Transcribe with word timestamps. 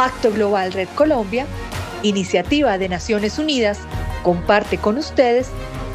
Pacto 0.00 0.32
Global 0.32 0.72
Red 0.72 0.88
Colombia, 0.94 1.46
iniciativa 2.02 2.78
de 2.78 2.88
Naciones 2.88 3.38
Unidas, 3.38 3.78
comparte 4.22 4.78
con 4.78 4.96
ustedes 4.96 5.50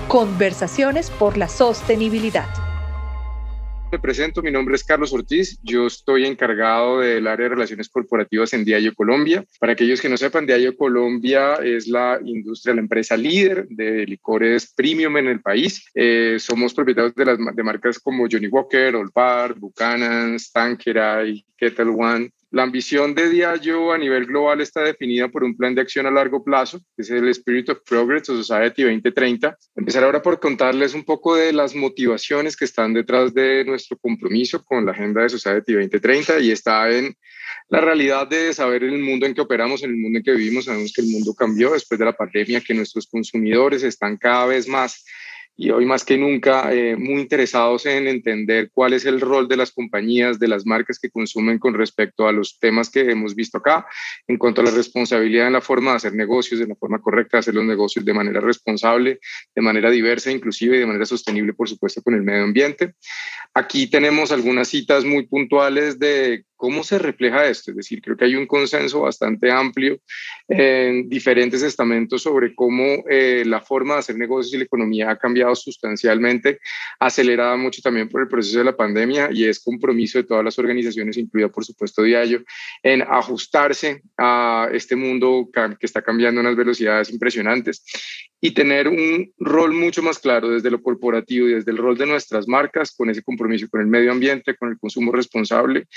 conversaciones 0.07 1.09
por 1.09 1.37
la 1.37 1.49
sostenibilidad. 1.49 2.45
Me 3.91 3.97
presento, 3.97 4.43
mi 4.43 4.51
nombre 4.51 4.75
es 4.75 4.83
Carlos 4.83 5.11
Ortiz, 5.11 5.57
yo 5.63 5.87
estoy 5.87 6.27
encargado 6.27 6.99
del 6.99 7.25
área 7.25 7.45
de 7.45 7.55
relaciones 7.55 7.89
corporativas 7.89 8.53
en 8.53 8.63
Diallo 8.63 8.93
Colombia. 8.93 9.43
Para 9.59 9.73
aquellos 9.73 9.99
que 9.99 10.09
no 10.09 10.17
sepan, 10.17 10.45
Diallo 10.45 10.77
Colombia 10.77 11.55
es 11.55 11.87
la 11.87 12.19
industria, 12.23 12.75
la 12.75 12.81
empresa 12.81 13.17
líder 13.17 13.67
de 13.69 14.05
licores 14.05 14.71
premium 14.75 15.17
en 15.17 15.29
el 15.29 15.41
país. 15.41 15.83
Eh, 15.95 16.37
somos 16.37 16.75
propietarios 16.75 17.15
de, 17.15 17.25
las, 17.25 17.39
de 17.39 17.63
marcas 17.63 17.97
como 17.97 18.27
Johnny 18.29 18.49
Walker, 18.49 18.97
Old 18.97 19.13
Parr, 19.13 19.55
Buchanan's, 19.55 20.51
Tanqueray, 20.51 21.43
Kettle 21.57 21.89
One, 21.89 22.29
la 22.51 22.63
ambición 22.63 23.15
de 23.15 23.29
Diageo 23.29 23.91
a 23.91 23.97
nivel 23.97 24.25
global 24.25 24.61
está 24.61 24.81
definida 24.81 25.27
por 25.29 25.43
un 25.43 25.57
plan 25.57 25.75
de 25.75 25.81
acción 25.81 26.05
a 26.05 26.11
largo 26.11 26.43
plazo, 26.43 26.79
que 26.95 27.01
es 27.01 27.09
el 27.09 27.27
Spirit 27.29 27.69
of 27.69 27.79
Progress 27.85 28.29
o 28.29 28.41
Society 28.41 28.83
2030. 28.83 29.57
Empezar 29.75 30.03
ahora 30.03 30.21
por 30.21 30.39
contarles 30.39 30.93
un 30.93 31.03
poco 31.03 31.35
de 31.35 31.51
las 31.51 31.75
motivaciones 31.75 32.55
que 32.55 32.65
están 32.65 32.93
detrás 32.93 33.33
de 33.33 33.65
nuestro 33.65 33.97
compromiso 33.97 34.63
con 34.63 34.85
la 34.85 34.91
agenda 34.91 35.23
de 35.23 35.29
Society 35.29 35.73
2030 35.73 36.39
y 36.39 36.51
está 36.51 36.89
en 36.89 37.15
la 37.69 37.81
realidad 37.81 38.27
de 38.27 38.53
saber 38.53 38.83
el 38.83 38.99
mundo 38.99 39.25
en 39.25 39.33
que 39.33 39.41
operamos, 39.41 39.83
en 39.83 39.89
el 39.89 39.97
mundo 39.97 40.19
en 40.19 40.23
que 40.23 40.31
vivimos. 40.31 40.65
Sabemos 40.65 40.93
que 40.93 41.01
el 41.01 41.07
mundo 41.07 41.33
cambió 41.33 41.73
después 41.73 41.99
de 41.99 42.05
la 42.05 42.13
pandemia, 42.13 42.61
que 42.61 42.73
nuestros 42.73 43.07
consumidores 43.07 43.83
están 43.83 44.17
cada 44.17 44.45
vez 44.45 44.67
más 44.67 45.03
y 45.57 45.69
hoy 45.71 45.85
más 45.85 46.03
que 46.03 46.17
nunca 46.17 46.73
eh, 46.73 46.95
muy 46.97 47.21
interesados 47.21 47.85
en 47.85 48.07
entender 48.07 48.69
cuál 48.73 48.93
es 48.93 49.05
el 49.05 49.21
rol 49.21 49.47
de 49.47 49.55
las 49.55 49.71
compañías, 49.71 50.37
de 50.37 50.49
las 50.49 50.65
marcas 50.65 50.99
que 50.99 51.09
consumen 51.09 51.59
con 51.59 51.73
respecto 51.73 52.27
a 52.27 52.31
los 52.31 52.59
temas 52.59 52.89
que 52.89 53.09
hemos 53.09 53.35
visto 53.35 53.59
acá, 53.59 53.85
en 54.27 54.37
cuanto 54.37 54.61
a 54.61 54.65
la 54.65 54.71
responsabilidad 54.71 55.47
en 55.47 55.53
la 55.53 55.61
forma 55.61 55.91
de 55.91 55.97
hacer 55.97 56.13
negocios, 56.13 56.59
de 56.59 56.67
la 56.67 56.75
forma 56.75 56.99
correcta 56.99 57.37
de 57.37 57.39
hacer 57.39 57.55
los 57.55 57.65
negocios 57.65 58.03
de 58.03 58.13
manera 58.13 58.41
responsable, 58.41 59.19
de 59.55 59.61
manera 59.61 59.89
diversa, 59.89 60.29
inclusive 60.31 60.77
de 60.77 60.85
manera 60.85 61.05
sostenible, 61.05 61.53
por 61.53 61.69
supuesto, 61.69 62.01
con 62.01 62.15
el 62.15 62.23
medio 62.23 62.43
ambiente. 62.43 62.95
Aquí 63.53 63.87
tenemos 63.87 64.33
algunas 64.33 64.67
citas 64.67 65.05
muy 65.05 65.25
puntuales 65.27 65.97
de 65.99 66.43
¿Cómo 66.55 66.83
se 66.83 66.97
refleja 66.97 67.47
esto? 67.47 67.71
Es 67.71 67.77
decir, 67.77 68.01
creo 68.01 68.15
que 68.15 68.25
hay 68.25 68.35
un 68.35 68.47
consenso 68.47 69.01
bastante 69.01 69.51
amplio 69.51 69.99
en 70.47 71.09
diferentes 71.09 71.61
estamentos 71.61 72.21
sobre 72.21 72.55
cómo 72.55 73.03
eh, 73.09 73.43
la 73.45 73.59
forma 73.59 73.95
de 73.95 73.99
hacer 73.99 74.17
negocios 74.17 74.53
y 74.53 74.57
la 74.59 74.63
economía 74.63 75.11
ha 75.11 75.17
cambiado 75.17 75.53
sustancialmente, 75.53 76.59
acelerada 76.99 77.57
mucho 77.57 77.81
también 77.81 78.07
por 78.07 78.21
el 78.21 78.29
proceso 78.29 78.59
de 78.59 78.63
la 78.63 78.75
pandemia 78.75 79.29
y 79.31 79.45
es 79.45 79.59
compromiso 79.59 80.17
de 80.17 80.23
todas 80.23 80.45
las 80.45 80.57
organizaciones, 80.57 81.17
incluida 81.17 81.49
por 81.49 81.65
supuesto 81.65 82.03
Diallo, 82.03 82.41
en 82.81 83.01
ajustarse 83.01 84.01
a 84.17 84.69
este 84.71 84.95
mundo 84.95 85.49
que 85.51 85.85
está 85.85 86.01
cambiando 86.01 86.39
a 86.39 86.43
unas 86.43 86.55
velocidades 86.55 87.09
impresionantes 87.09 87.83
y 88.45 88.51
tener 88.51 88.87
un 88.87 89.33
rol 89.39 89.73
mucho 89.73 90.03
más 90.03 90.19
claro 90.19 90.49
desde 90.49 90.69
lo 90.69 90.79
corporativo 90.79 91.47
y 91.47 91.55
desde 91.55 91.71
el 91.71 91.77
rol 91.77 91.97
de 91.97 92.05
nuestras 92.05 92.47
marcas 92.47 92.93
con 92.95 93.09
ese 93.09 93.23
compromiso 93.23 93.67
con 93.67 93.81
el 93.81 93.87
medio 93.87 94.11
ambiente, 94.11 94.55
con 94.55 94.69
el 94.69 94.77
consumo 94.77 95.11
responsable 95.11 95.87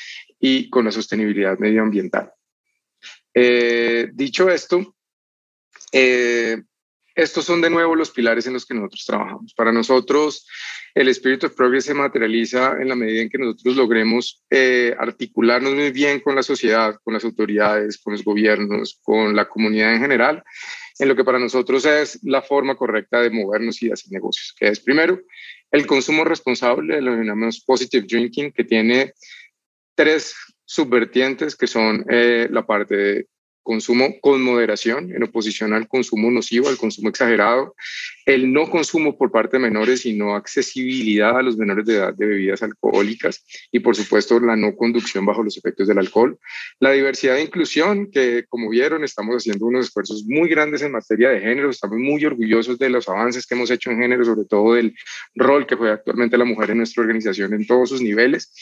y 0.41 0.71
con 0.71 0.87
la 0.87 0.91
sostenibilidad 0.91 1.59
medioambiental. 1.59 2.33
Eh, 3.35 4.09
dicho 4.15 4.49
esto, 4.49 4.97
eh, 5.93 6.57
estos 7.15 7.45
son 7.45 7.61
de 7.61 7.69
nuevo 7.69 7.95
los 7.95 8.13
pilares 8.13 8.47
en 8.47 8.55
los 8.55 8.65
que 8.65 8.73
nosotros 8.73 9.05
trabajamos. 9.05 9.53
Para 9.53 9.71
nosotros, 9.71 10.49
el 10.95 11.09
espíritu 11.09 11.49
of 11.49 11.55
progress 11.55 11.85
se 11.85 11.93
materializa 11.93 12.81
en 12.81 12.89
la 12.89 12.95
medida 12.95 13.21
en 13.21 13.29
que 13.29 13.37
nosotros 13.37 13.77
logremos 13.77 14.43
eh, 14.49 14.97
articularnos 14.99 15.75
muy 15.75 15.91
bien 15.91 16.21
con 16.21 16.35
la 16.35 16.43
sociedad, 16.43 16.97
con 17.05 17.13
las 17.13 17.25
autoridades, 17.25 17.99
con 17.99 18.15
los 18.15 18.25
gobiernos, 18.25 18.99
con 19.03 19.37
la 19.37 19.47
comunidad 19.47 19.93
en 19.93 20.01
general, 20.01 20.43
en 20.99 21.09
lo 21.09 21.17
que 21.17 21.25
para 21.25 21.39
nosotros 21.39 21.85
es 21.85 22.19
la 22.23 22.43
forma 22.43 22.77
correcta 22.77 23.21
de 23.21 23.31
movernos 23.31 23.83
y 23.83 23.91
hacer 23.91 24.11
negocios, 24.13 24.55
que 24.59 24.69
es 24.69 24.81
primero 24.81 25.21
el 25.71 25.87
consumo 25.87 26.25
responsable, 26.25 27.01
lo 27.01 27.11
denominamos 27.11 27.61
positive 27.61 28.07
drinking, 28.09 28.53
que 28.53 28.65
tiene 28.65 29.13
tres 29.95 30.35
subvertientes 30.65 31.57
que 31.57 31.67
son 31.67 32.05
eh, 32.09 32.49
la 32.51 32.67
parte 32.67 32.97
de 32.97 33.27
consumo 33.63 34.15
con 34.21 34.43
moderación, 34.43 35.13
en 35.15 35.23
oposición 35.23 35.73
al 35.73 35.89
consumo 35.89 36.31
nocivo, 36.31 36.69
al 36.69 36.77
consumo 36.77 37.11
exagerado, 37.11 37.75
el 38.25 38.53
no 38.53 38.71
consumo 38.71 39.17
por 39.17 39.31
parte 39.31 39.57
de 39.57 39.63
menores 39.63 40.07
y 40.07 40.15
no 40.15 40.35
accesibilidad 40.35 41.39
a 41.39 41.43
los 41.43 41.57
menores 41.57 41.85
de 41.87 41.97
edad 41.97 42.15
de 42.15 42.27
bebidas 42.27 42.63
alcohólicas 42.63 43.45
y 43.71 43.81
por 43.81 43.97
supuesto 43.97 44.41
la 44.41 44.57
no 44.57 44.77
conducción 44.77 45.27
bajo 45.27 45.43
los 45.43 45.57
efectos 45.57 45.89
del 45.89 45.99
alcohol, 45.99 46.39
la 46.81 46.93
diversidad 46.93 47.35
de 47.35 47.43
inclusión, 47.43 48.11
que 48.11 48.45
como 48.49 48.71
vieron 48.71 49.05
estamos 49.05 49.37
haciendo 49.37 49.67
unos 49.67 49.87
esfuerzos 49.87 50.25
muy 50.27 50.49
grandes 50.49 50.83
en 50.83 50.93
materia 50.93 51.31
de 51.31 51.41
género, 51.41 51.71
estamos 51.71 51.99
muy 51.99 52.25
orgullosos 52.25 52.79
de 52.79 52.91
los 52.91 53.09
avances 53.09 53.47
que 53.47 53.55
hemos 53.55 53.71
hecho 53.71 53.91
en 53.91 54.01
género, 54.01 54.25
sobre 54.25 54.47
todo 54.47 54.75
del 54.75 54.95
rol 55.35 55.67
que 55.67 55.75
juega 55.75 55.95
actualmente 55.95 56.39
la 56.39 56.45
mujer 56.45 56.71
en 56.71 56.79
nuestra 56.79 57.03
organización 57.03 57.53
en 57.55 57.67
todos 57.67 57.91
sus 57.91 58.03
niveles 58.03 58.53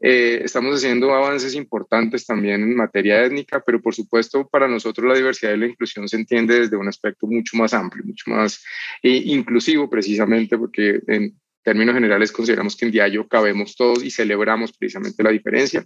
eh, 0.00 0.42
estamos 0.44 0.76
haciendo 0.76 1.12
avances 1.12 1.54
importantes 1.54 2.24
también 2.24 2.62
en 2.62 2.76
materia 2.76 3.24
étnica, 3.24 3.62
pero 3.64 3.80
por 3.80 3.94
supuesto 3.94 4.46
para 4.48 4.68
nosotros 4.68 5.06
la 5.08 5.14
diversidad 5.14 5.54
y 5.54 5.58
la 5.58 5.66
inclusión 5.66 6.08
se 6.08 6.16
entiende 6.16 6.60
desde 6.60 6.76
un 6.76 6.86
aspecto 6.86 7.26
mucho 7.26 7.56
más 7.56 7.74
amplio, 7.74 8.04
mucho 8.04 8.30
más 8.30 8.62
eh, 9.02 9.22
inclusivo 9.24 9.90
precisamente 9.90 10.56
porque 10.56 11.00
en 11.08 11.36
términos 11.62 11.94
generales 11.94 12.32
consideramos 12.32 12.76
que 12.76 12.86
en 12.86 12.92
Diallo 12.92 13.26
cabemos 13.28 13.74
todos 13.76 14.04
y 14.04 14.10
celebramos 14.10 14.72
precisamente 14.72 15.22
la 15.22 15.30
diferencia. 15.30 15.84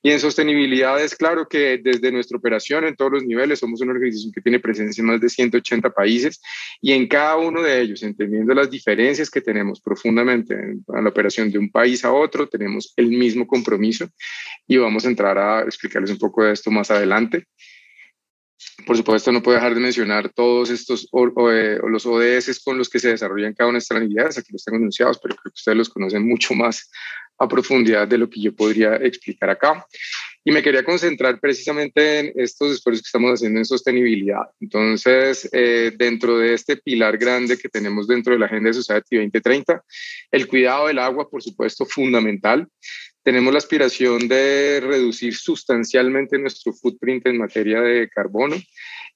Y 0.00 0.12
en 0.12 0.20
sostenibilidad 0.20 1.02
es 1.02 1.14
claro 1.16 1.48
que 1.48 1.78
desde 1.82 2.12
nuestra 2.12 2.38
operación 2.38 2.84
en 2.84 2.94
todos 2.94 3.12
los 3.12 3.24
niveles 3.24 3.58
somos 3.58 3.80
una 3.80 3.92
organización 3.92 4.32
que 4.32 4.40
tiene 4.40 4.60
presencia 4.60 5.02
en 5.02 5.08
más 5.08 5.20
de 5.20 5.28
180 5.28 5.90
países 5.90 6.40
y 6.80 6.92
en 6.92 7.08
cada 7.08 7.36
uno 7.36 7.62
de 7.62 7.80
ellos, 7.80 8.02
entendiendo 8.04 8.54
las 8.54 8.70
diferencias 8.70 9.28
que 9.28 9.40
tenemos 9.40 9.80
profundamente 9.80 10.54
en, 10.54 10.84
la 10.86 11.08
operación 11.08 11.50
de 11.50 11.58
un 11.58 11.70
país 11.70 12.04
a 12.04 12.12
otro, 12.12 12.48
tenemos 12.48 12.92
el 12.96 13.08
mismo 13.08 13.46
compromiso 13.46 14.08
y 14.68 14.76
vamos 14.76 15.04
a 15.04 15.08
entrar 15.08 15.36
a 15.36 15.62
explicarles 15.62 16.12
un 16.12 16.18
poco 16.18 16.44
de 16.44 16.52
esto 16.52 16.70
más 16.70 16.90
adelante. 16.92 17.46
Por 18.86 18.96
supuesto, 18.96 19.32
no 19.32 19.42
puedo 19.42 19.56
dejar 19.56 19.74
de 19.74 19.80
mencionar 19.80 20.32
todos 20.32 20.70
estos 20.70 21.08
eh, 21.12 21.78
los 21.88 22.06
ODS 22.06 22.60
con 22.64 22.78
los 22.78 22.88
que 22.88 22.98
se 22.98 23.10
desarrollan 23.10 23.54
cada 23.54 23.68
una 23.68 23.74
de 23.74 23.78
nuestras 23.78 24.02
unidades. 24.02 24.38
Aquí 24.38 24.52
los 24.52 24.64
tengo 24.64 24.78
anunciados, 24.78 25.18
pero 25.22 25.34
creo 25.34 25.52
que 25.52 25.58
ustedes 25.58 25.78
los 25.78 25.88
conocen 25.90 26.26
mucho 26.26 26.54
más 26.54 26.90
a 27.38 27.48
profundidad 27.48 28.08
de 28.08 28.18
lo 28.18 28.28
que 28.28 28.40
yo 28.40 28.54
podría 28.54 28.96
explicar 28.96 29.50
acá. 29.50 29.86
Y 30.44 30.50
me 30.50 30.62
quería 30.62 30.82
concentrar 30.82 31.38
precisamente 31.40 32.20
en 32.20 32.32
estos 32.36 32.72
esfuerzos 32.72 33.02
que 33.02 33.08
estamos 33.08 33.32
haciendo 33.32 33.58
en 33.58 33.64
sostenibilidad. 33.64 34.44
Entonces, 34.60 35.48
eh, 35.52 35.92
dentro 35.96 36.38
de 36.38 36.54
este 36.54 36.76
pilar 36.76 37.18
grande 37.18 37.58
que 37.58 37.68
tenemos 37.68 38.08
dentro 38.08 38.32
de 38.32 38.38
la 38.38 38.46
Agenda 38.46 38.68
de 38.68 38.74
Society 38.74 39.16
2030, 39.16 39.84
el 40.30 40.46
cuidado 40.46 40.86
del 40.86 41.00
agua, 41.00 41.28
por 41.28 41.42
supuesto, 41.42 41.84
fundamental. 41.84 42.66
Tenemos 43.22 43.52
la 43.52 43.58
aspiración 43.58 44.26
de 44.26 44.80
reducir 44.80 45.34
sustancialmente 45.34 46.38
nuestro 46.38 46.72
footprint 46.72 47.26
en 47.26 47.38
materia 47.38 47.80
de 47.80 48.08
carbono 48.08 48.56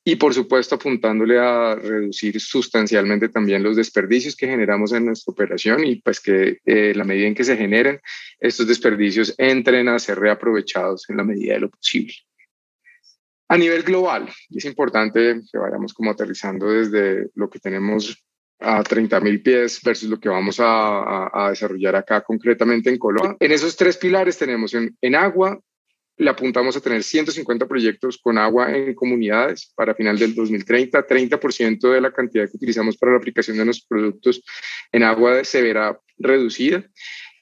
y 0.04 0.16
por 0.16 0.34
supuesto 0.34 0.74
apuntándole 0.74 1.38
a 1.38 1.76
reducir 1.76 2.40
sustancialmente 2.40 3.28
también 3.28 3.62
los 3.62 3.76
desperdicios 3.76 4.34
que 4.34 4.48
generamos 4.48 4.92
en 4.92 5.06
nuestra 5.06 5.32
operación 5.32 5.84
y 5.84 5.96
pues 5.96 6.18
que 6.20 6.58
eh, 6.64 6.92
la 6.94 7.04
medida 7.04 7.28
en 7.28 7.34
que 7.34 7.44
se 7.44 7.56
generen 7.56 8.00
estos 8.40 8.66
desperdicios 8.66 9.34
entren 9.38 9.88
a 9.88 9.98
ser 9.98 10.18
reaprovechados 10.18 11.08
en 11.08 11.18
la 11.18 11.24
medida 11.24 11.54
de 11.54 11.60
lo 11.60 11.70
posible. 11.70 12.14
A 13.48 13.58
nivel 13.58 13.82
global, 13.82 14.28
es 14.50 14.64
importante 14.64 15.40
que 15.50 15.58
vayamos 15.58 15.92
como 15.92 16.10
aterrizando 16.10 16.70
desde 16.70 17.28
lo 17.34 17.50
que 17.50 17.58
tenemos 17.58 18.24
a 18.58 18.82
30.000 18.82 19.42
pies 19.42 19.80
versus 19.84 20.08
lo 20.08 20.18
que 20.18 20.28
vamos 20.28 20.58
a, 20.58 21.28
a, 21.32 21.50
desarrollar 21.50 21.96
acá 21.96 22.22
concretamente 22.22 22.90
en 22.90 22.98
Colombia. 22.98 23.36
En 23.38 23.52
esos 23.52 23.76
tres 23.76 23.96
pilares 23.96 24.38
tenemos 24.38 24.72
en, 24.72 24.96
en 25.00 25.14
agua, 25.14 25.60
le 26.22 26.30
apuntamos 26.30 26.76
a 26.76 26.80
tener 26.80 27.02
150 27.02 27.66
proyectos 27.66 28.16
con 28.18 28.38
agua 28.38 28.72
en 28.74 28.94
comunidades 28.94 29.72
para 29.74 29.94
final 29.94 30.18
del 30.18 30.34
2030. 30.34 31.06
30% 31.06 31.92
de 31.92 32.00
la 32.00 32.12
cantidad 32.12 32.48
que 32.48 32.56
utilizamos 32.56 32.96
para 32.96 33.12
la 33.12 33.18
aplicación 33.18 33.56
de 33.56 33.64
nuestros 33.64 33.88
productos 33.88 34.42
en 34.92 35.02
agua 35.02 35.44
se 35.44 35.60
verá 35.62 35.98
reducida. 36.18 36.84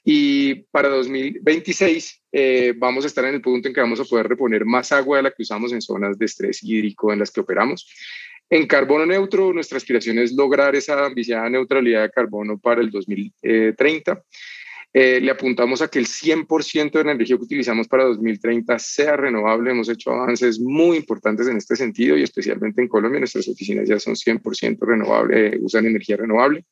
Y 0.03 0.55
para 0.71 0.89
2026 0.89 2.23
eh, 2.31 2.73
vamos 2.75 3.03
a 3.03 3.07
estar 3.07 3.23
en 3.25 3.35
el 3.35 3.41
punto 3.41 3.67
en 3.67 3.73
que 3.73 3.81
vamos 3.81 3.99
a 3.99 4.05
poder 4.05 4.27
reponer 4.27 4.65
más 4.65 4.91
agua 4.91 5.17
de 5.17 5.23
la 5.23 5.31
que 5.31 5.43
usamos 5.43 5.71
en 5.73 5.81
zonas 5.81 6.17
de 6.17 6.25
estrés 6.25 6.63
hídrico 6.63 7.13
en 7.13 7.19
las 7.19 7.29
que 7.29 7.41
operamos. 7.41 7.87
En 8.49 8.67
carbono 8.67 9.05
neutro, 9.05 9.53
nuestra 9.53 9.77
aspiración 9.77 10.17
es 10.17 10.33
lograr 10.33 10.75
esa 10.75 11.05
ambiciosa 11.05 11.47
neutralidad 11.49 12.01
de 12.01 12.09
carbono 12.09 12.59
para 12.59 12.81
el 12.81 12.89
2030. 12.89 14.23
Eh, 14.93 15.21
le 15.21 15.31
apuntamos 15.31 15.81
a 15.81 15.87
que 15.87 15.99
el 15.99 16.05
100% 16.05 16.91
de 16.91 17.03
la 17.05 17.13
energía 17.13 17.37
que 17.37 17.43
utilizamos 17.43 17.87
para 17.87 18.03
2030 18.03 18.77
sea 18.77 19.15
renovable. 19.15 19.71
Hemos 19.71 19.87
hecho 19.87 20.11
avances 20.11 20.59
muy 20.59 20.97
importantes 20.97 21.47
en 21.47 21.57
este 21.57 21.75
sentido 21.77 22.17
y 22.17 22.23
especialmente 22.23 22.81
en 22.81 22.89
Colombia 22.89 23.19
nuestras 23.19 23.47
oficinas 23.47 23.87
ya 23.87 23.99
son 23.99 24.15
100% 24.15 24.79
renovable, 24.81 25.57
usan 25.61 25.85
energía 25.85 26.17
renovable. 26.17 26.65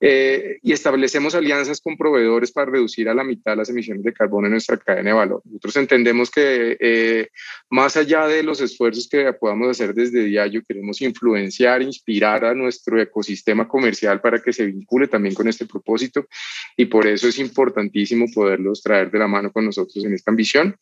Eh, 0.00 0.58
y 0.62 0.72
establecemos 0.72 1.34
alianzas 1.34 1.80
con 1.80 1.96
proveedores 1.96 2.52
para 2.52 2.70
reducir 2.70 3.08
a 3.08 3.14
la 3.14 3.24
mitad 3.24 3.56
las 3.56 3.70
emisiones 3.70 4.02
de 4.02 4.12
carbono 4.12 4.46
en 4.46 4.52
nuestra 4.52 4.76
cadena 4.76 5.10
de 5.10 5.16
valor. 5.16 5.42
Nosotros 5.44 5.76
entendemos 5.76 6.30
que 6.30 6.76
eh, 6.80 7.28
más 7.70 7.96
allá 7.96 8.26
de 8.26 8.42
los 8.42 8.60
esfuerzos 8.60 9.08
que 9.08 9.32
podamos 9.34 9.70
hacer 9.70 9.94
desde 9.94 10.24
Diallo, 10.24 10.62
queremos 10.66 11.00
influenciar, 11.02 11.82
inspirar 11.82 12.44
a 12.44 12.54
nuestro 12.54 13.00
ecosistema 13.00 13.66
comercial 13.68 14.20
para 14.20 14.40
que 14.40 14.52
se 14.52 14.66
vincule 14.66 15.08
también 15.08 15.34
con 15.34 15.48
este 15.48 15.66
propósito 15.66 16.26
y 16.76 16.86
por 16.86 17.06
eso 17.06 17.28
es 17.28 17.38
importantísimo 17.38 18.26
poderlos 18.32 18.82
traer 18.82 19.10
de 19.10 19.18
la 19.18 19.28
mano 19.28 19.52
con 19.52 19.64
nosotros 19.64 20.04
en 20.04 20.14
esta 20.14 20.30
ambición. 20.30 20.76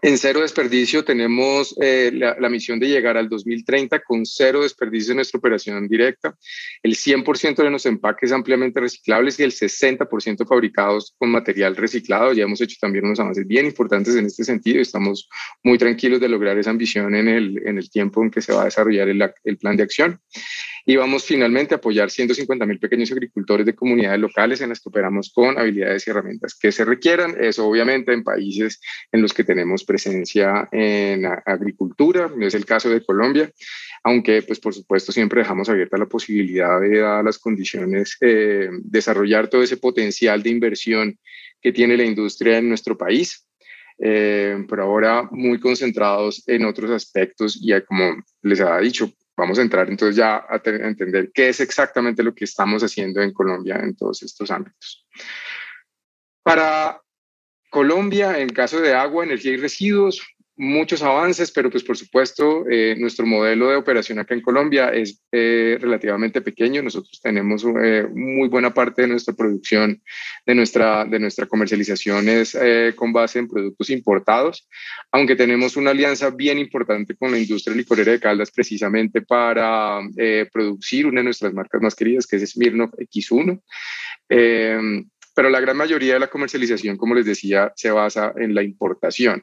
En 0.00 0.16
cero 0.16 0.42
desperdicio 0.42 1.04
tenemos 1.04 1.74
eh, 1.80 2.12
la, 2.14 2.48
misión 2.48 2.78
de 2.78 2.86
llegar 2.86 3.16
al 3.16 3.28
2030 3.28 3.98
con 4.00 4.24
cero 4.24 4.62
desperdicio 4.62 5.10
en 5.10 5.16
nuestra 5.16 5.38
operación 5.38 5.88
directa, 5.88 6.36
el 6.84 6.94
100% 6.94 7.56
de 7.56 7.70
los 7.70 7.84
empaques 7.84 8.30
ampliamente 8.30 8.78
reciclables 8.78 9.40
y 9.40 9.42
el 9.42 9.50
60% 9.50 10.46
fabricados 10.46 11.16
con 11.18 11.30
material 11.30 11.74
reciclado. 11.74 12.32
Ya 12.32 12.44
hemos 12.44 12.60
hecho 12.60 12.76
también 12.80 13.06
unos 13.06 13.18
avances 13.18 13.44
bien 13.44 13.66
importantes 13.66 14.14
en 14.14 14.26
este 14.26 14.44
sentido 14.44 14.78
y 14.78 14.82
estamos 14.82 15.28
muy 15.64 15.78
tranquilos 15.78 16.20
de 16.20 16.28
lograr 16.28 16.56
esa 16.58 16.70
ambición 16.70 17.16
en 17.16 17.26
el, 17.26 17.66
en 17.66 17.78
el 17.78 17.90
tiempo 17.90 18.22
en 18.22 18.30
que 18.30 18.40
se 18.40 18.52
va 18.52 18.62
a 18.62 18.66
desarrollar 18.66 19.08
el, 19.08 19.20
el 19.42 19.58
plan 19.58 19.76
de 19.76 19.82
acción 19.82 20.20
y 20.88 20.96
vamos 20.96 21.26
finalmente 21.26 21.74
a 21.74 21.76
apoyar 21.76 22.10
150 22.10 22.64
mil 22.64 22.78
pequeños 22.78 23.12
agricultores 23.12 23.66
de 23.66 23.74
comunidades 23.74 24.18
locales 24.18 24.62
en 24.62 24.70
las 24.70 24.80
que 24.80 24.88
operamos 24.88 25.30
con 25.30 25.58
habilidades 25.58 26.06
y 26.06 26.10
herramientas 26.10 26.58
que 26.58 26.72
se 26.72 26.82
requieran. 26.82 27.36
Eso 27.38 27.66
obviamente 27.66 28.14
en 28.14 28.24
países 28.24 28.80
en 29.12 29.20
los 29.20 29.34
que 29.34 29.44
tenemos 29.44 29.84
presencia 29.84 30.66
en 30.72 31.26
agricultura, 31.26 32.30
es 32.40 32.54
el 32.54 32.64
caso 32.64 32.88
de 32.88 33.04
Colombia, 33.04 33.52
aunque 34.02 34.40
pues 34.40 34.60
por 34.60 34.72
supuesto 34.72 35.12
siempre 35.12 35.42
dejamos 35.42 35.68
abierta 35.68 35.98
la 35.98 36.06
posibilidad 36.06 36.80
de, 36.80 37.00
dar 37.00 37.22
las 37.22 37.38
condiciones, 37.38 38.16
eh, 38.22 38.70
desarrollar 38.80 39.48
todo 39.48 39.62
ese 39.62 39.76
potencial 39.76 40.42
de 40.42 40.48
inversión 40.48 41.18
que 41.60 41.70
tiene 41.70 41.98
la 41.98 42.04
industria 42.04 42.56
en 42.56 42.68
nuestro 42.70 42.96
país. 42.96 43.44
Eh, 44.00 44.64
por 44.68 44.80
ahora 44.80 45.28
muy 45.32 45.58
concentrados 45.58 46.44
en 46.46 46.64
otros 46.64 46.92
aspectos 46.92 47.58
y 47.60 47.72
como 47.82 48.22
les 48.42 48.60
había 48.60 48.78
dicho, 48.78 49.12
vamos 49.38 49.58
a 49.58 49.62
entrar 49.62 49.88
entonces 49.88 50.16
ya 50.16 50.44
a, 50.48 50.60
entender 50.64 51.30
qué 51.32 51.48
es 51.48 51.60
exactamente 51.60 52.24
lo 52.24 52.34
que 52.34 52.44
estamos 52.44 52.82
haciendo 52.82 53.22
en 53.22 53.32
Colombia 53.32 53.76
en 53.76 53.94
todos 53.94 54.22
estos 54.24 54.50
ámbitos. 54.50 55.06
Para 56.42 57.00
Colombia, 57.70 58.38
en 58.38 58.48
caso 58.48 58.80
de 58.80 58.94
agua, 58.94 59.24
energía 59.24 59.52
y 59.52 59.56
residuos, 59.56 60.26
muchos 60.58 61.02
avances, 61.02 61.52
pero 61.52 61.70
pues 61.70 61.84
por 61.84 61.96
supuesto 61.96 62.64
eh, 62.68 62.96
nuestro 62.98 63.24
modelo 63.24 63.70
de 63.70 63.76
operación 63.76 64.18
acá 64.18 64.34
en 64.34 64.42
Colombia 64.42 64.88
es 64.88 65.22
eh, 65.30 65.78
relativamente 65.80 66.40
pequeño. 66.40 66.82
Nosotros 66.82 67.20
tenemos 67.22 67.64
eh, 67.82 68.06
muy 68.12 68.48
buena 68.48 68.74
parte 68.74 69.02
de 69.02 69.08
nuestra 69.08 69.34
producción, 69.34 70.02
de 70.44 70.54
nuestra, 70.56 71.04
de 71.04 71.20
nuestra 71.20 71.46
comercialización 71.46 72.28
es 72.28 72.58
con 72.96 73.12
base 73.12 73.38
en 73.38 73.48
productos 73.48 73.90
importados, 73.90 74.68
aunque 75.12 75.36
tenemos 75.36 75.76
una 75.76 75.90
alianza 75.90 76.30
bien 76.30 76.58
importante 76.58 77.14
con 77.14 77.30
la 77.30 77.38
industria 77.38 77.76
licorera 77.76 78.12
de 78.12 78.20
Caldas 78.20 78.50
precisamente 78.50 79.22
para 79.22 80.00
producir 80.52 81.06
una 81.06 81.20
de 81.20 81.24
nuestras 81.24 81.54
marcas 81.54 81.80
más 81.80 81.94
queridas, 81.94 82.26
que 82.26 82.36
es 82.36 82.50
Smirnoff 82.50 82.92
X1 82.94 83.60
pero 85.38 85.50
la 85.50 85.60
gran 85.60 85.76
mayoría 85.76 86.14
de 86.14 86.18
la 86.18 86.26
comercialización, 86.26 86.96
como 86.96 87.14
les 87.14 87.24
decía, 87.24 87.72
se 87.76 87.92
basa 87.92 88.32
en 88.34 88.56
la 88.56 88.64
importación. 88.64 89.40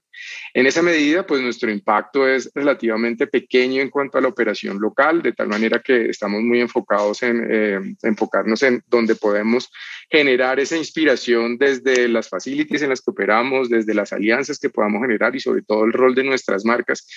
En 0.53 0.65
esa 0.65 0.81
medida, 0.81 1.25
pues 1.25 1.39
nuestro 1.39 1.71
impacto 1.71 2.27
es 2.27 2.51
relativamente 2.53 3.27
pequeño 3.27 3.81
en 3.81 3.89
cuanto 3.89 4.18
a 4.18 4.21
la 4.21 4.27
operación 4.27 4.77
local, 4.81 5.21
de 5.21 5.31
tal 5.31 5.47
manera 5.47 5.81
que 5.81 6.09
estamos 6.09 6.42
muy 6.42 6.59
enfocados 6.59 7.24
en 7.24 7.47
eh, 7.50 7.95
enfocarnos 8.03 8.62
en 8.63 8.83
donde 8.88 9.15
podemos 9.15 9.71
generar 10.09 10.59
esa 10.59 10.75
inspiración 10.75 11.57
desde 11.57 12.09
las 12.09 12.27
facilities 12.27 12.81
en 12.81 12.89
las 12.89 13.00
que 13.00 13.12
operamos, 13.12 13.69
desde 13.69 13.94
las 13.94 14.12
alianzas 14.12 14.59
que 14.59 14.69
podamos 14.69 15.01
generar 15.01 15.33
y 15.33 15.39
sobre 15.39 15.62
todo 15.62 15.86
el 15.86 15.94
rol 15.94 16.13
de 16.13 16.25
nuestras 16.25 16.65
marcas, 16.65 17.07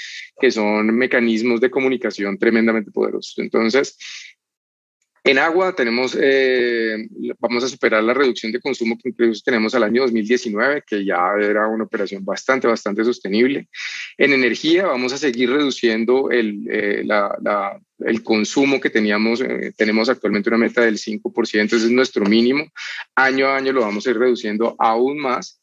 que 0.40 0.52
son 0.52 0.94
mecanismos 0.94 1.60
de 1.60 1.68
comunicación 1.68 2.38
tremendamente 2.38 2.92
poderosos. 2.92 3.34
Entonces, 3.38 3.98
en 5.30 5.38
agua 5.38 5.74
tenemos, 5.74 6.16
eh, 6.18 7.06
vamos 7.38 7.62
a 7.62 7.68
superar 7.68 8.02
la 8.02 8.14
reducción 8.14 8.50
de 8.50 8.60
consumo 8.60 8.96
que 8.96 9.10
incluso 9.10 9.42
tenemos 9.44 9.74
al 9.74 9.82
año 9.82 10.00
2019, 10.02 10.84
que 10.86 11.04
ya 11.04 11.18
era 11.38 11.66
una 11.66 11.84
operación 11.84 12.24
bastante, 12.24 12.66
bastante 12.66 13.04
sostenible. 13.04 13.68
En 14.16 14.32
energía 14.32 14.86
vamos 14.86 15.12
a 15.12 15.18
seguir 15.18 15.50
reduciendo 15.50 16.30
el, 16.30 16.66
eh, 16.70 17.04
el 18.06 18.22
consumo 18.22 18.80
que 18.80 18.88
teníamos, 18.88 19.42
eh, 19.42 19.72
tenemos 19.76 20.08
actualmente 20.08 20.48
una 20.48 20.56
meta 20.56 20.80
del 20.80 20.96
5%, 20.96 21.76
ese 21.76 21.76
es 21.76 21.90
nuestro 21.90 22.24
mínimo. 22.24 22.64
Año 23.14 23.48
a 23.48 23.56
año 23.56 23.72
lo 23.74 23.82
vamos 23.82 24.06
a 24.06 24.10
ir 24.10 24.18
reduciendo 24.18 24.76
aún 24.78 25.18
más. 25.18 25.60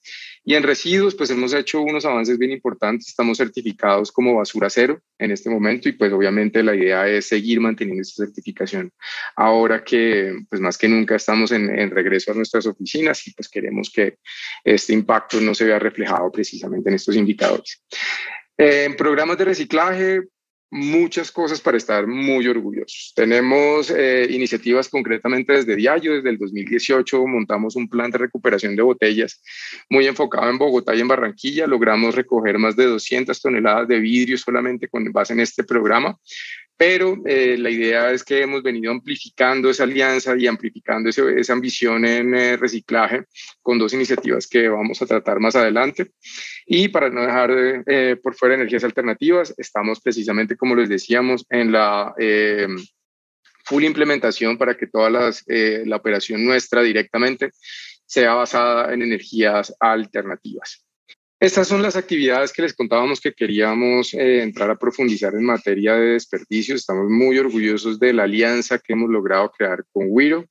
Y 0.47 0.53
en 0.53 0.61
residuos, 0.61 1.15
pues 1.15 1.31
hemos 1.31 1.53
hecho 1.55 1.81
unos 1.81 2.05
avances 2.05 2.37
bien 2.37 2.51
importantes. 2.51 3.07
Estamos 3.07 3.39
certificados 3.39 4.11
como 4.11 4.35
basura 4.35 4.69
cero 4.69 5.01
en 5.17 5.31
este 5.31 5.49
momento 5.49 5.89
y 5.89 5.93
pues 5.93 6.13
obviamente 6.13 6.61
la 6.61 6.75
idea 6.75 7.07
es 7.07 7.27
seguir 7.27 7.59
manteniendo 7.59 8.03
esta 8.03 8.23
certificación. 8.25 8.91
Ahora 9.35 9.83
que 9.83 10.35
pues 10.47 10.61
más 10.61 10.77
que 10.77 10.87
nunca 10.87 11.15
estamos 11.15 11.51
en, 11.51 11.77
en 11.77 11.89
regreso 11.89 12.31
a 12.31 12.35
nuestras 12.35 12.67
oficinas 12.67 13.27
y 13.27 13.33
pues 13.33 13.49
queremos 13.49 13.89
que 13.89 14.19
este 14.63 14.93
impacto 14.93 15.41
no 15.41 15.55
se 15.55 15.65
vea 15.65 15.79
reflejado 15.79 16.31
precisamente 16.31 16.89
en 16.89 16.95
estos 16.95 17.15
indicadores. 17.15 17.83
En 18.57 18.95
programas 18.95 19.39
de 19.39 19.45
reciclaje, 19.45 20.21
muchas 20.75 21.31
cosas 21.31 21.61
para 21.61 21.77
estar 21.77 22.05
muy 22.05 22.45
orgullosos. 22.47 23.13
Tenemos 23.15 23.89
eh, 23.89 24.27
iniciativas 24.29 24.89
concretamente 24.89 25.53
desde 25.53 25.75
Diallo, 25.75 26.15
desde 26.15 26.29
el 26.29 26.37
2018 26.37 27.25
montamos 27.25 27.77
un 27.77 27.87
plan 27.87 28.11
de 28.11 28.17
recuperación 28.17 28.75
de 28.75 28.81
botellas 28.81 29.41
muy 29.89 30.05
enfocado 30.05 30.49
en 30.49 30.57
Bogotá 30.57 30.93
y 30.93 30.99
en 30.99 31.07
Barranquilla. 31.07 31.65
Logramos 31.65 32.13
recoger 32.13 32.59
más 32.59 32.75
de 32.75 32.85
200 32.87 33.41
toneladas 33.41 33.87
de 33.87 33.99
vidrio 33.99 34.37
solamente 34.37 34.89
con 34.89 35.05
base 35.13 35.31
en 35.31 35.39
este 35.39 35.63
programa 35.63 36.17
pero 36.77 37.17
eh, 37.25 37.57
la 37.57 37.69
idea 37.69 38.11
es 38.11 38.23
que 38.23 38.41
hemos 38.41 38.61
venido 38.61 38.91
amplificando 38.91 39.69
esa 39.69 39.83
alianza 39.83 40.35
y 40.37 40.47
amplificando 40.47 41.09
esa 41.09 41.53
ambición 41.53 42.05
en 42.05 42.35
eh, 42.35 42.57
reciclaje 42.57 43.23
con 43.61 43.79
dos 43.79 43.93
iniciativas 43.93 44.47
que 44.47 44.67
vamos 44.67 45.01
a 45.01 45.05
tratar 45.05 45.39
más 45.39 45.55
adelante. 45.55 46.11
Y 46.65 46.89
para 46.89 47.09
no 47.09 47.21
dejar 47.21 47.83
eh, 47.87 48.17
por 48.21 48.35
fuera 48.35 48.55
energías 48.55 48.83
alternativas, 48.83 49.53
estamos 49.57 50.01
precisamente, 50.01 50.57
como 50.57 50.75
les 50.75 50.89
decíamos, 50.89 51.45
en 51.49 51.71
la 51.71 52.13
full 53.63 53.83
implementación 53.83 54.57
para 54.57 54.75
que 54.75 54.87
toda 54.87 55.09
la 55.09 55.95
operación 55.95 56.45
nuestra 56.45 56.81
directamente 56.81 57.51
sea 58.05 58.33
basada 58.33 58.93
en 58.93 59.01
energías 59.01 59.75
alternativas. 59.79 60.84
Estas 61.39 61.67
son 61.67 61.81
las 61.81 61.97
actividades 61.97 62.53
que 62.53 62.61
les 62.61 62.73
contábamos 62.73 63.19
que 63.19 63.33
queríamos 63.33 64.13
eh, 64.13 64.41
entrar 64.41 64.69
a 64.69 64.77
profundizar 64.77 65.33
en 65.33 65.43
materia 65.43 65.95
de 65.95 66.13
desperdicios. 66.13 66.79
Estamos 66.79 67.09
muy 67.09 67.37
orgullosos 67.37 67.99
de 67.99 68.13
la 68.13 68.23
alianza 68.23 68.79
que 68.79 68.93
hemos 68.93 69.09
logrado 69.09 69.51
crear 69.51 69.83
con 69.91 70.05
Wiro. 70.09 70.45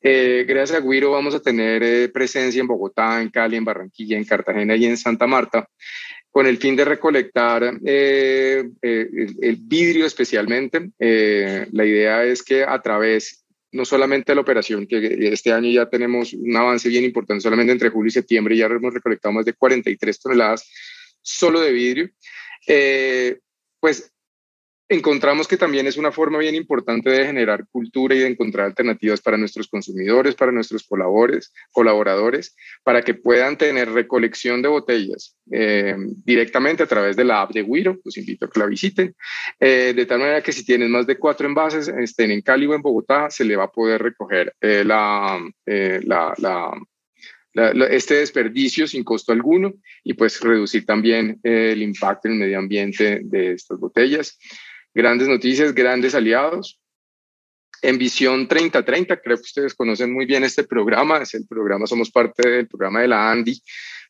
Eh, 0.00 0.44
gracias 0.48 0.80
a 0.80 0.82
Wiro 0.82 1.10
vamos 1.10 1.34
a 1.34 1.40
tener 1.40 1.82
eh, 1.82 2.08
presencia 2.08 2.60
en 2.60 2.66
Bogotá, 2.66 3.20
en 3.20 3.28
Cali, 3.28 3.56
en 3.56 3.64
Barranquilla, 3.66 4.16
en 4.16 4.24
Cartagena 4.24 4.76
y 4.76 4.86
en 4.86 4.96
Santa 4.96 5.26
Marta 5.26 5.68
con 6.30 6.46
el 6.46 6.56
fin 6.56 6.74
de 6.74 6.84
recolectar 6.84 7.62
el, 7.62 8.72
el, 8.82 9.56
vidrio 9.60 10.04
especialmente. 10.04 10.90
la 10.98 11.84
idea 11.84 12.24
es 12.24 12.42
que 12.42 12.64
a 12.64 12.82
través 12.82 13.43
no 13.74 13.84
solamente 13.84 14.34
la 14.36 14.40
operación, 14.40 14.86
que 14.86 15.30
este 15.32 15.52
año 15.52 15.68
ya 15.68 15.90
tenemos 15.90 16.32
un 16.32 16.56
avance 16.56 16.88
bien 16.88 17.02
importante, 17.02 17.42
solamente 17.42 17.72
entre 17.72 17.90
julio 17.90 18.08
y 18.08 18.12
septiembre 18.12 18.56
ya 18.56 18.66
hemos 18.66 18.94
recolectado 18.94 19.32
más 19.32 19.44
de 19.44 19.52
43 19.52 20.20
toneladas 20.20 20.70
solo 21.20 21.60
de 21.60 21.72
vidrio, 21.72 22.08
eh, 22.68 23.40
pues 23.80 24.13
encontramos 24.94 25.48
que 25.48 25.56
también 25.56 25.86
es 25.86 25.96
una 25.96 26.12
forma 26.12 26.38
bien 26.38 26.54
importante 26.54 27.10
de 27.10 27.26
generar 27.26 27.66
cultura 27.70 28.14
y 28.14 28.20
de 28.20 28.28
encontrar 28.28 28.66
alternativas 28.66 29.20
para 29.20 29.36
nuestros 29.36 29.68
consumidores, 29.68 30.34
para 30.34 30.52
nuestros 30.52 30.84
colaboradores, 30.84 31.52
colaboradores 31.72 32.56
para 32.82 33.02
que 33.02 33.14
puedan 33.14 33.56
tener 33.56 33.90
recolección 33.90 34.62
de 34.62 34.68
botellas 34.68 35.36
eh, 35.50 35.96
directamente 36.24 36.82
a 36.82 36.86
través 36.86 37.16
de 37.16 37.24
la 37.24 37.42
app 37.42 37.52
de 37.52 37.62
Wiro. 37.62 37.98
Los 38.04 38.16
invito 38.16 38.46
a 38.46 38.50
que 38.50 38.60
la 38.60 38.66
visiten. 38.66 39.14
Eh, 39.60 39.92
de 39.94 40.06
tal 40.06 40.18
manera 40.20 40.42
que 40.42 40.52
si 40.52 40.64
tienen 40.64 40.90
más 40.90 41.06
de 41.06 41.16
cuatro 41.16 41.46
envases, 41.46 41.88
estén 41.88 42.30
en 42.30 42.42
Cali 42.42 42.66
o 42.66 42.74
en 42.74 42.82
Bogotá, 42.82 43.30
se 43.30 43.44
le 43.44 43.56
va 43.56 43.64
a 43.64 43.72
poder 43.72 44.02
recoger 44.02 44.54
eh, 44.60 44.84
la, 44.84 45.40
la, 45.66 46.72
este 47.90 48.14
desperdicio 48.14 48.86
sin 48.86 49.04
costo 49.04 49.32
alguno 49.32 49.74
y 50.02 50.14
pues 50.14 50.40
reducir 50.40 50.84
también 50.84 51.38
el 51.42 51.82
impacto 51.82 52.28
en 52.28 52.34
el 52.34 52.40
medio 52.40 52.58
ambiente 52.58 53.20
de 53.22 53.52
estas 53.52 53.78
botellas 53.78 54.38
grandes 54.94 55.28
noticias, 55.28 55.74
grandes 55.74 56.14
aliados. 56.14 56.80
En 57.82 57.98
Visión 57.98 58.48
3030, 58.48 59.20
creo 59.20 59.36
que 59.36 59.42
ustedes 59.42 59.74
conocen 59.74 60.12
muy 60.12 60.24
bien 60.24 60.44
este 60.44 60.64
programa, 60.64 61.18
es 61.18 61.34
el 61.34 61.46
programa, 61.46 61.86
somos 61.86 62.10
parte 62.10 62.48
del 62.48 62.66
programa 62.66 63.02
de 63.02 63.08
la 63.08 63.30
ANDI, 63.30 63.62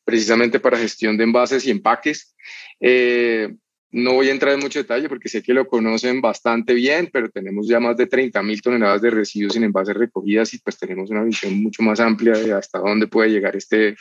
precisamente 0.05 0.61
para 0.61 0.79
gestión 0.79 1.17
de 1.17 1.25
envases 1.25 1.67
y 1.67 1.73
empaques. 1.73 2.37
Eh, 2.79 3.53
no 3.95 4.15
voy 4.15 4.29
a 4.29 4.33
entrar 4.33 4.55
en 4.55 4.61
mucho 4.61 4.81
detalle 4.81 5.09
porque 5.09 5.29
sé 5.29 5.41
que 5.41 5.55
lo 5.55 5.69
conocen 5.69 6.21
bastante 6.21 6.75
bien, 6.75 7.11
pero 7.13 7.31
tenemos 7.31 7.69
ya 7.69 7.79
más 7.79 7.97
de 7.97 8.09
30 8.09 8.43
mil 8.43 8.61
toneladas 8.61 9.01
de 9.01 9.11
residuos 9.11 9.55
en 9.55 9.63
envases 9.63 9.95
recogidas 9.95 10.53
y 10.53 10.59
pues 10.59 10.77
tenemos 10.77 11.11
una 11.11 11.23
visión 11.23 11.63
mucho 11.63 11.81
más 11.85 12.01
amplia 12.01 12.33
de 12.33 12.53
hasta 12.53 12.81
dónde 12.81 13.07
puede 13.07 13.31
llegar 13.31 13.55
este, 13.55 13.95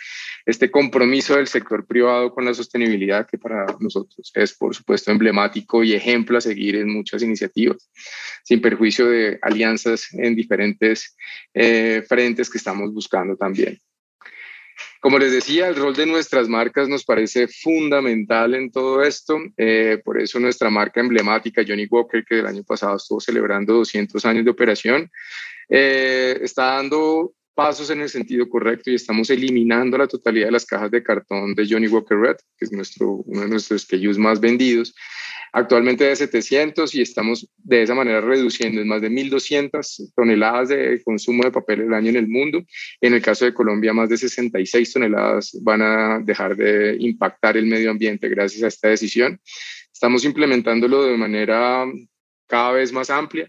este 0.48 0.72
compromiso 0.72 1.36
del 1.36 1.46
sector 1.46 1.86
privado 1.86 2.34
con 2.34 2.44
la 2.44 2.56
sostenibilidad 2.56 3.28
que 3.28 3.38
para 3.38 3.68
nosotros 3.80 4.32
es 4.34 4.54
por 4.56 4.74
supuesto 4.74 5.12
emblemático 5.12 5.84
y 5.84 5.94
ejemplo 5.94 6.40
a 6.40 6.42
seguir 6.42 6.78
en 6.78 6.92
muchas 6.92 7.22
iniciativas, 7.22 7.92
sin 8.44 8.62
perjuicio 8.62 9.06
de 9.06 9.38
alianzas 9.44 10.12
en 10.14 10.36
diferentes 10.36 11.16
eh, 11.54 12.04
frentes 12.10 12.50
que 12.50 12.58
estamos 12.58 12.92
buscando 12.92 13.36
también. 13.36 13.80
Como 15.04 15.20
les 15.20 15.34
decía, 15.34 15.68
el 15.68 15.76
rol 15.76 15.94
de 15.94 16.06
nuestras 16.06 16.48
marcas 16.48 16.88
nos 16.88 17.04
parece 17.04 17.50
fundamental 17.50 18.56
en 18.56 18.72
todo 18.72 19.04
esto. 19.04 19.38
Eh, 19.58 20.02
por 20.02 20.18
eso 20.18 20.40
nuestra 20.40 20.70
marca 20.70 21.02
emblemática, 21.02 21.62
Johnny 21.68 21.88
Walker, 21.92 22.24
que 22.24 22.40
el 22.40 22.48
año 22.48 22.64
pasado 22.64 22.96
estuvo 22.96 23.20
celebrando 23.20 23.74
200 23.74 24.24
años 24.24 24.46
de 24.46 24.52
operación, 24.52 25.12
eh, 25.68 26.40
está 26.42 26.76
dando 26.76 27.34
pasos 27.54 27.90
en 27.90 28.00
el 28.00 28.08
sentido 28.08 28.48
correcto 28.48 28.92
y 28.92 28.96
estamos 28.96 29.30
eliminando 29.30 29.98
la 29.98 30.08
totalidad 30.08 30.46
de 30.46 30.54
las 30.54 30.66
cajas 30.66 30.90
de 30.90 31.04
cartón 31.04 31.54
de 31.54 31.68
Johnny 31.70 31.88
Walker 31.88 32.18
Red, 32.18 32.38
que 32.58 32.64
es 32.64 32.72
nuestro, 32.72 33.24
uno 33.26 33.42
de 33.42 33.50
nuestros 33.50 33.82
SKUs 33.82 34.18
más 34.18 34.40
vendidos, 34.40 34.96
actualmente 35.54 36.04
de 36.04 36.16
700 36.16 36.94
y 36.96 37.02
estamos 37.02 37.48
de 37.58 37.84
esa 37.84 37.94
manera 37.94 38.20
reduciendo 38.22 38.82
en 38.82 38.88
más 38.88 39.02
de 39.02 39.10
1.200 39.10 40.12
toneladas 40.16 40.70
de 40.70 41.02
consumo 41.04 41.44
de 41.44 41.52
papel 41.52 41.82
al 41.82 41.94
año 41.94 42.10
en 42.10 42.16
el 42.18 42.28
mundo. 42.28 42.64
En 43.00 43.14
el 43.14 43.22
caso 43.22 43.46
de 43.46 43.54
Colombia, 43.54 43.94
más 43.94 44.10
de 44.10 44.18
66 44.18 44.94
toneladas 44.94 45.56
van 45.62 45.82
a 45.84 46.20
dejar 46.20 46.56
de 46.56 46.98
impactar 47.00 47.56
el 47.56 47.68
medio 47.68 47.92
ambiente 47.92 48.28
gracias 48.30 48.64
a 48.64 48.68
esta 48.68 48.90
decisión. 48.90 49.40
Estamos 49.94 50.26
implementándolo 50.26 51.06
de 51.06 51.18
manera 51.18 51.86
cada 52.48 52.72
vez 52.72 52.92
más 52.92 53.12
amplia. 53.12 53.48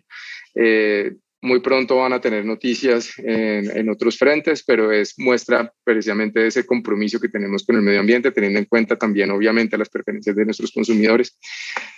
Eh, 0.55 1.17
muy 1.45 1.61
pronto 1.61 1.97
van 1.97 2.15
a 2.15 2.21
tener 2.21 2.45
noticias 2.45 3.13
en, 3.19 3.89
otros 3.91 4.17
frentes, 4.19 4.65
pero 4.65 4.91
es 4.91 5.15
muestra 5.19 5.73
precisamente 5.85 6.41
de 6.41 6.49
ese 6.49 6.65
compromiso 6.65 7.21
que 7.21 7.29
tenemos 7.29 7.65
con 7.65 7.77
el 7.77 7.83
medio 7.83 8.01
ambiente, 8.01 8.33
teniendo 8.33 8.59
en 8.59 8.65
cuenta 8.65 8.97
también 8.97 9.31
obviamente 9.31 9.77
las 9.77 9.91
preferencias 9.91 10.35
de 10.35 10.45
nuestros 10.45 10.73
consumidores 10.73 11.39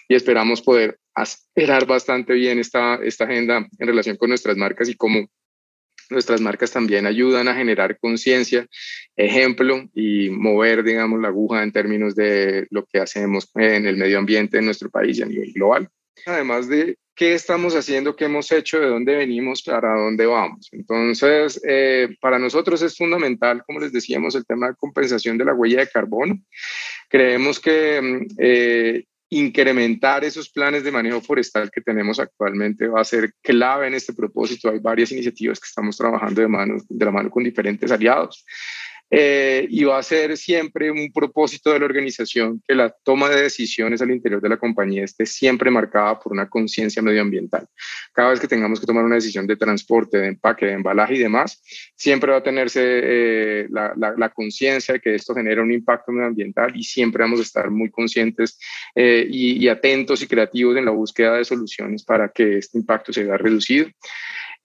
y 0.09 0.17
esperamos 0.17 0.63
poder 0.63 0.99
esperar 1.17 1.87
bastante 1.87 2.35
bien 2.35 2.59
esta, 2.59 2.97
esta 2.97 3.25
agenda 3.25 3.67
en 3.79 3.87
relación 3.87 4.17
con 4.17 4.31
nuestras 4.31 4.57
marcas 4.57 4.89
y 4.89 4.97
cómo 4.97 5.29
nuestras 6.11 6.41
marcas 6.41 6.73
también 6.73 7.07
ayudan 7.07 7.49
a 7.49 7.55
generar 7.55 7.99
conciencia, 7.99 8.67
ejemplo 9.17 9.89
y 9.95 10.29
mover, 10.31 10.83
digamos, 10.83 11.21
la 11.21 11.29
aguja 11.29 11.63
en 11.63 11.73
términos 11.73 12.15
de 12.17 12.67
lo 12.71 12.85
que 12.85 12.99
hacemos 12.99 13.49
en 13.55 13.87
el 13.87 13.97
medio 13.97 14.19
ambiente 14.19 14.59
en 14.59 14.65
nuestro 14.65 14.91
país 14.91 15.19
y 15.19 15.23
a 15.23 15.27
nivel 15.27 15.53
global. 15.53 15.89
Además 16.27 16.69
de 16.69 16.97
qué 17.17 17.33
estamos 17.33 17.75
haciendo, 17.75 18.15
qué 18.15 18.27
hemos 18.27 18.53
hecho, 18.53 18.79
de 18.79 18.89
dónde 18.89 19.17
venimos, 19.17 19.63
para 19.63 19.99
dónde 19.99 20.27
vamos. 20.27 20.69
Entonces, 20.71 21.61
eh, 21.67 22.15
para 22.21 22.39
nosotros 22.39 22.83
es 22.83 22.95
fundamental, 22.95 23.65
como 23.67 23.81
les 23.81 23.91
decíamos, 23.91 24.35
el 24.35 24.45
tema 24.45 24.69
de 24.69 24.75
compensación 24.77 25.39
de 25.39 25.47
la 25.47 25.55
huella 25.55 25.81
de 25.81 25.89
carbono. 25.89 26.39
Creemos 27.09 27.59
que 27.59 28.01
mm, 28.03 28.27
eh, 28.39 29.05
incrementar 29.31 30.25
esos 30.25 30.51
planes 30.51 30.85
de 30.85 30.93
manejo 30.93 31.23
forestal 31.23 31.71
que 31.71 31.81
tenemos 31.81 32.21
actualmente 32.21 32.87
va 32.87 33.01
a 33.01 33.05
ser 33.05 33.33
clave 33.43 33.89
en 33.89 33.95
este 33.95 34.13
propósito. 34.13 34.69
Hay 34.69 34.79
varias 34.79 35.11
iniciativas 35.11 35.59
que 35.59 35.67
estamos 35.67 35.97
trabajando 35.97 36.43
de, 36.43 36.49
mano, 36.49 36.77
de 36.87 37.05
la 37.05 37.11
mano 37.11 37.31
con 37.31 37.43
diferentes 37.43 37.91
aliados. 37.91 38.45
Eh, 39.09 39.69
y 39.71 39.85
va 39.85 39.99
a 39.99 40.03
ser 40.03 40.37
siempre 40.37 40.91
un 40.91 41.13
propósito 41.13 41.73
de 41.73 41.79
la 41.79 41.85
organización 41.85 42.61
que 42.67 42.75
la 42.75 42.91
toma 42.91 43.29
de 43.29 43.43
decisiones 43.43 44.03
al 44.03 44.11
interior 44.11 44.43
de 44.43 44.49
la 44.49 44.57
compañía 44.57 45.05
esté 45.05 45.27
siempre 45.27 45.71
marcada 45.71 46.19
por 46.19 46.33
una 46.33 46.49
conciencia 46.49 47.01
medioambiental. 47.03 47.69
Cada 48.13 48.31
vez 48.31 48.41
que 48.41 48.49
tengamos 48.49 48.81
que 48.81 48.87
tomar 48.87 49.05
una 49.05 49.15
decisión 49.15 49.47
de 49.47 49.57
transporte, 49.57 50.19
de 50.19 50.27
empaque, 50.27 50.67
de 50.67 50.73
embalaje 50.73 51.15
y 51.15 51.19
demás, 51.19 51.63
siempre 51.95 52.33
va 52.33 52.39
a 52.39 52.43
tenerse 52.43 52.81
eh, 52.83 53.67
la, 53.71 53.95
la, 53.97 54.29
conciencia 54.31 54.95
de 54.95 55.01
que 55.01 55.15
esto 55.15 55.35
genera 55.35 55.63
un 55.63 55.71
impacto 55.71 56.11
medioambiental 56.11 56.77
y 56.77 56.83
siempre 56.83 57.23
vamos 57.23 57.39
a 57.39 57.45
estar 57.45 57.71
muy 57.71 57.91
conscientes 57.91 58.59
eh, 58.95 59.25
y, 59.31 59.65
y, 59.65 59.69
atentos 59.69 60.21
y 60.23 60.27
creativos 60.27 60.77
en 60.77 60.85
la 60.85 60.91
búsqueda 60.91 61.37
de 61.37 61.45
soluciones 61.45 62.05
para 62.05 62.29
que 62.29 62.59
este 62.59 62.77
impacto 62.77 63.13
se 63.13 63.23
vea 63.23 63.37
reducido. 63.37 63.87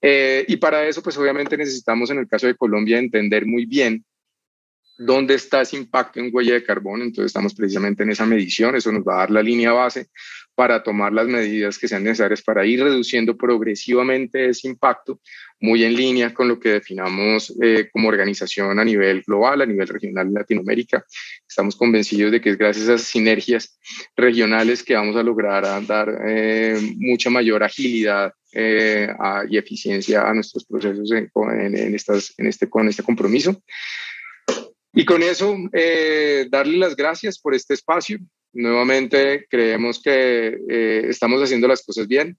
y 0.02 0.56
para 0.56 0.84
eso, 0.86 1.00
pues 1.00 1.16
obviamente 1.16 1.56
necesitamos 1.56 2.10
en 2.10 2.18
el 2.18 2.26
caso 2.26 2.48
de 2.48 2.56
Colombia 2.56 2.98
entender 2.98 3.46
muy 3.46 3.66
bien 3.66 4.04
dónde 4.96 5.34
está 5.34 5.62
ese 5.62 5.76
impacto 5.76 6.20
en 6.20 6.30
huella 6.32 6.54
de 6.54 6.64
carbono. 6.64 7.04
Entonces 7.04 7.26
estamos 7.26 7.54
precisamente 7.54 8.02
en 8.02 8.10
esa 8.10 8.26
medición, 8.26 8.76
eso 8.76 8.92
nos 8.92 9.02
va 9.02 9.14
a 9.14 9.18
dar 9.18 9.30
la 9.30 9.42
línea 9.42 9.72
base 9.72 10.08
para 10.54 10.82
tomar 10.82 11.12
las 11.12 11.26
medidas 11.26 11.78
que 11.78 11.88
sean 11.88 12.04
necesarias 12.04 12.42
para 12.42 12.66
ir 12.66 12.82
reduciendo 12.82 13.36
progresivamente 13.36 14.50
ese 14.50 14.68
impacto, 14.68 15.20
muy 15.60 15.82
en 15.84 15.96
línea 15.96 16.34
con 16.34 16.48
lo 16.48 16.60
que 16.60 16.70
definamos 16.70 17.54
eh, 17.62 17.88
como 17.90 18.08
organización 18.08 18.78
a 18.78 18.84
nivel 18.84 19.22
global, 19.22 19.62
a 19.62 19.66
nivel 19.66 19.88
regional 19.88 20.26
en 20.26 20.34
Latinoamérica. 20.34 21.04
Estamos 21.48 21.74
convencidos 21.76 22.32
de 22.32 22.40
que 22.40 22.50
es 22.50 22.58
gracias 22.58 22.88
a 22.88 22.94
esas 22.94 23.08
sinergias 23.08 23.78
regionales 24.14 24.82
que 24.82 24.94
vamos 24.94 25.16
a 25.16 25.22
lograr 25.22 25.64
dar 25.86 26.22
eh, 26.26 26.76
mucha 26.96 27.30
mayor 27.30 27.62
agilidad 27.62 28.32
eh, 28.52 29.08
y 29.48 29.56
eficiencia 29.56 30.28
a 30.28 30.34
nuestros 30.34 30.64
procesos 30.64 31.10
en, 31.12 31.94
este, 31.94 32.68
con 32.68 32.88
este 32.88 33.02
compromiso. 33.02 33.62
Y 34.92 35.04
con 35.04 35.22
eso, 35.22 35.56
eh, 35.72 36.46
darle 36.50 36.76
las 36.76 36.96
gracias 36.96 37.38
por 37.38 37.54
este 37.54 37.74
espacio. 37.74 38.18
Nuevamente, 38.54 39.46
creemos 39.48 40.02
que 40.02 40.58
eh, 40.68 41.06
estamos 41.08 41.42
haciendo 41.42 41.66
las 41.66 41.82
cosas 41.82 42.06
bien, 42.06 42.36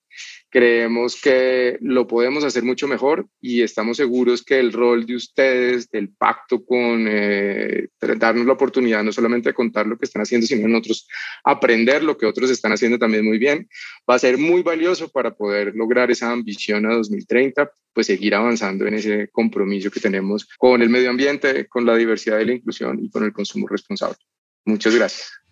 creemos 0.49 1.19
que 1.19 1.79
lo 1.81 2.05
podemos 2.05 2.43
hacer 2.43 2.61
mucho 2.61 2.87
mejor 2.87 3.27
y 3.41 3.63
estamos 3.63 3.97
seguros 3.97 4.43
que 4.43 4.59
el 4.59 4.71
rol 4.71 5.07
de 5.07 5.15
ustedes, 5.15 5.89
del 5.89 6.09
pacto 6.09 6.63
con 6.63 7.07
eh, 7.09 7.87
darnos 7.99 8.45
la 8.45 8.53
oportunidad 8.53 9.03
no 9.03 9.11
solamente 9.11 9.49
de 9.49 9.55
contar 9.55 9.87
lo 9.87 9.97
que 9.97 10.05
están 10.05 10.21
haciendo, 10.21 10.45
sino 10.45 10.67
nosotros 10.67 11.07
aprender 11.43 12.03
lo 12.03 12.15
que 12.15 12.27
otros 12.27 12.51
están 12.51 12.73
haciendo 12.73 12.99
también 12.99 13.25
muy 13.25 13.39
bien, 13.39 13.67
va 14.07 14.13
a 14.13 14.19
ser 14.19 14.37
muy 14.37 14.61
valioso 14.61 15.09
para 15.09 15.33
poder 15.33 15.73
lograr 15.75 16.11
esa 16.11 16.31
ambición 16.31 16.85
a 16.85 16.93
2030, 16.93 17.71
pues 17.91 18.05
seguir 18.05 18.35
avanzando 18.35 18.85
en 18.85 18.93
ese 18.93 19.29
compromiso 19.29 19.89
que 19.89 19.99
tenemos 19.99 20.47
con 20.59 20.83
el 20.83 20.89
medio 20.89 21.09
ambiente, 21.09 21.65
con 21.65 21.87
la 21.87 21.95
diversidad 21.95 22.39
y 22.39 22.45
la 22.45 22.53
inclusión 22.53 23.03
y 23.03 23.09
con 23.09 23.23
el 23.23 23.33
consumo 23.33 23.67
responsable. 23.67 24.17
Muchas 24.65 24.95
gracias. 24.95 25.42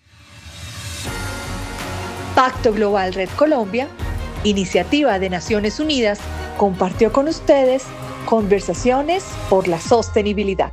Pacto 2.42 2.74
Global 2.74 3.14
Red 3.14 3.30
Colombia, 3.36 3.88
iniciativa 4.44 5.20
de 5.20 5.30
Naciones 5.30 5.80
Unidas, 5.80 6.20
compartió 6.58 7.12
con 7.14 7.28
ustedes 7.28 7.84
conversaciones 8.26 9.24
por 9.48 9.68
la 9.68 9.80
sostenibilidad. 9.80 10.72